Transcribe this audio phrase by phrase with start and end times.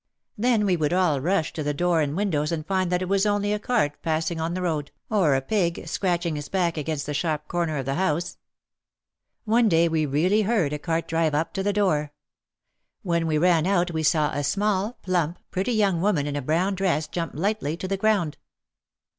[0.35, 3.27] Then we would all rush to the door and windows and find that it was
[3.27, 5.87] only a cart 36 OUT OF THE SHADOW passing on the road, or a pig
[5.87, 8.39] scratching his back against the sharp corner of the house.
[9.45, 12.13] One day we really heard a cart drive up to the door.
[13.03, 16.73] When we ran out we saw a small, plump, pretty young woman in a brown
[16.73, 18.39] dress jump lightly to the ground.